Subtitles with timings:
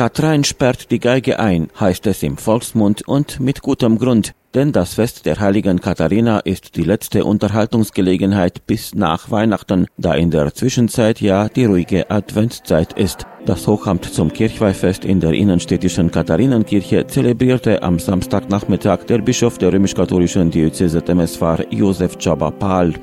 [0.00, 4.94] Katrein sperrt die Geige ein, heißt es im Volksmund und mit gutem Grund, denn das
[4.94, 11.20] Fest der heiligen Katharina ist die letzte Unterhaltungsgelegenheit bis nach Weihnachten, da in der Zwischenzeit
[11.20, 13.26] ja die ruhige Adventszeit ist.
[13.44, 20.50] Das Hochamt zum Kirchweihfest in der innenstädtischen Katharinenkirche zelebrierte am Samstagnachmittag der Bischof der römisch-katholischen
[20.50, 22.94] Diözese Temeswar Josef Czaba-Pahl.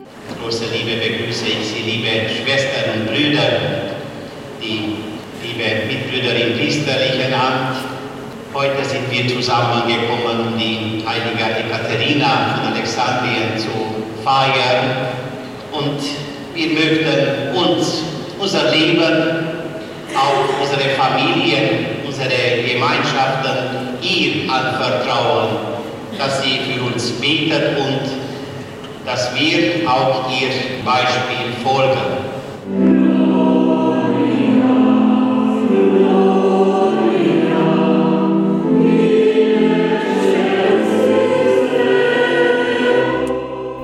[0.42, 3.77] Große Liebe begrüße ich Sie, liebe Schwestern und Brüder,
[6.18, 7.78] Mitbrüder im priesterlichen Amt.
[8.54, 13.70] Heute sind wir zusammengekommen, um die heilige Ekaterina von Alexandrien zu
[14.24, 15.10] feiern.
[15.72, 16.00] Und
[16.56, 18.04] wir möchten uns,
[18.40, 19.48] unser Leben,
[20.16, 25.50] auch unsere Familien, unsere Gemeinschaften ihr anvertrauen,
[26.18, 28.10] dass sie für uns betet und
[29.06, 32.27] dass wir auch ihr Beispiel folgen.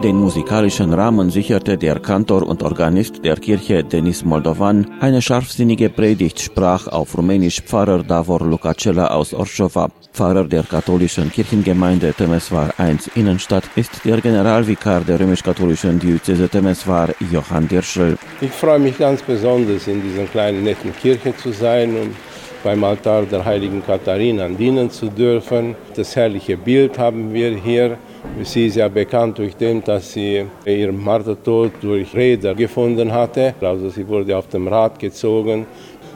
[0.04, 4.86] Den musikalischen Rahmen sicherte der Kantor und Organist der Kirche Denis Moldovan.
[5.00, 9.88] Eine scharfsinnige Predigt sprach auf Rumänisch Pfarrer Davor Lucacella aus Orschova.
[10.12, 17.70] Pfarrer der katholischen Kirchengemeinde Temeswar I Innenstadt ist der Generalvikar der römisch-katholischen Diözese Temeswar Johann
[17.70, 18.18] Dirschel.
[18.42, 22.14] Ich freue mich ganz besonders, in dieser kleinen netten Kirche zu sein und
[22.62, 25.76] beim Altar der heiligen Katharina dienen zu dürfen.
[25.96, 27.98] Das herrliche Bild haben wir hier
[28.44, 33.54] Sie ist ja bekannt durch dem, dass sie ihren Martertod durch Räder gefunden hatte.
[33.62, 35.66] Also sie wurde auf dem Rad gezogen.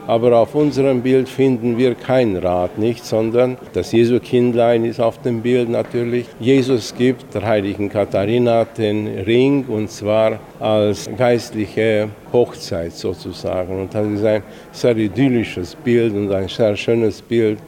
[0.08, 5.42] Aber auf unserem Bild finden wir kein Rad nicht, sondern das Jesu-Kindlein ist auf dem
[5.42, 6.24] Bild natürlich.
[6.40, 13.82] Jesus gibt der heiligen Katharina den Ring und zwar als geistliche Hochzeit sozusagen.
[13.82, 17.58] Und das ist ein sehr idyllisches Bild und ein sehr schönes Bild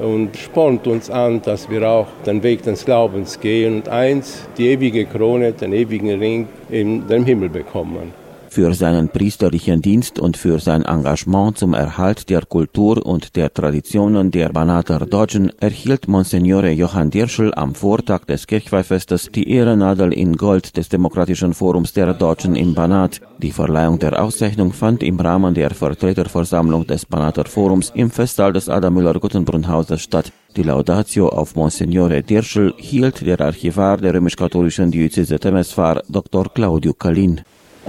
[0.00, 4.68] und spornt uns an, dass wir auch den Weg des Glaubens gehen und eins, die
[4.68, 8.19] ewige Krone, den ewigen Ring in den Himmel bekommen.
[8.52, 14.32] Für seinen priesterlichen Dienst und für sein Engagement zum Erhalt der Kultur und der Traditionen
[14.32, 20.76] der Banater Deutschen erhielt Monsignore Johann Dirschel am Vortag des Kirchweihfestes die Ehrennadel in Gold
[20.76, 23.20] des Demokratischen Forums der Deutschen im Banat.
[23.38, 28.68] Die Verleihung der Auszeichnung fand im Rahmen der Vertreterversammlung des Banater Forums im Festsaal des
[28.68, 30.32] Adam Müller-Guttenbrunn-Hauses statt.
[30.56, 36.52] Die Laudatio auf Monsignore Dirschel hielt der Archivar der römisch-katholischen Diözese Temeswar Dr.
[36.52, 37.42] Claudio Kalin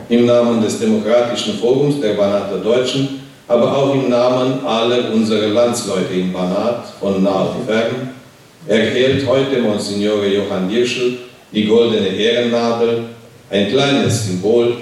[0.10, 6.14] im Namen des Demokratischen Forums der Banater Deutschen, aber auch im Namen aller unserer Landsleute
[6.14, 8.10] im Banat von nah und fern,
[8.68, 11.18] erhält heute Monsignore Johann Dirschel
[11.52, 13.04] die goldene Ehrennadel,
[13.50, 14.78] ein kleines Symbol,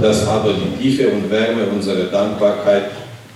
[0.00, 2.90] das aber die Tiefe und Wärme unserer Dankbarkeit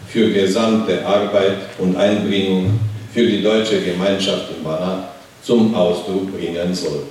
[0.08, 2.78] für gesamte Arbeit und Einbringung
[3.12, 7.02] für die deutsche Gemeinschaft im Banat zum Ausdruck bringen soll.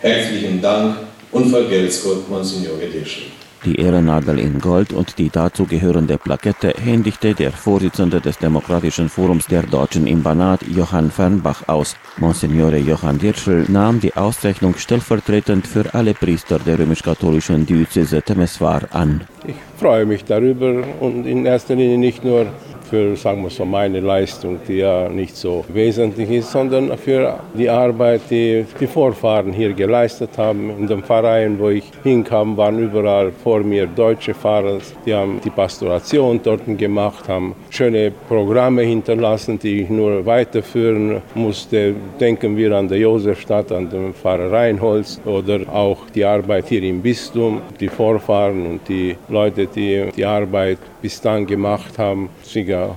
[0.00, 0.96] Herzlichen Dank
[1.32, 3.24] und vergelt's Gott, Monsignore Dirschel.
[3.64, 9.62] Die Ehrennadel in Gold und die dazugehörende Plakette händigte der Vorsitzende des Demokratischen Forums der
[9.62, 11.94] Deutschen im Banat, Johann Fernbach, aus.
[12.16, 19.20] Monsignore Johann Dirschel nahm die Auszeichnung stellvertretend für alle Priester der römisch-katholischen Diözese Temeswar an.
[19.46, 22.46] Ich freue mich darüber und in erster Linie nicht nur
[22.92, 27.70] für, sagen wir so, meine Leistung, die ja nicht so wesentlich ist, sondern für die
[27.70, 30.68] Arbeit, die die Vorfahren hier geleistet haben.
[30.78, 35.48] In dem Verein, wo ich hinkam, waren überall vor mir deutsche Fahrer, die haben die
[35.48, 41.94] Pastoration dort gemacht, haben schöne Programme hinterlassen, die ich nur weiterführen musste.
[42.20, 47.00] Denken wir an der Josefstadt, an den Pfarrer Reinholz oder auch die Arbeit hier im
[47.00, 52.30] Bistum, die Vorfahren und die Leute, die die Arbeit bis dann gemacht haben,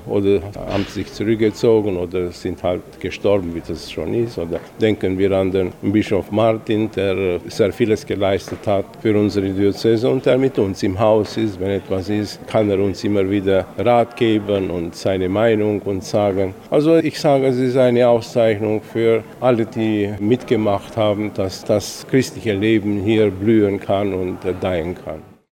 [0.07, 4.37] oder haben sich zurückgezogen oder sind halt gestorben, wie das schon ist.
[4.37, 10.07] Oder denken wir an den Bischof Martin, der sehr vieles geleistet hat für unsere Diözese
[10.09, 11.59] und der mit uns im Haus ist.
[11.59, 16.53] Wenn etwas ist, kann er uns immer wieder Rat geben und seine Meinung und sagen.
[16.69, 22.53] Also ich sage, es ist eine Auszeichnung für alle, die mitgemacht haben, dass das christliche
[22.53, 25.34] Leben hier blühen kann und gedeihen kann.